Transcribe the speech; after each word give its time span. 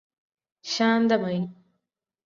ശാന്തമായി 0.65 1.41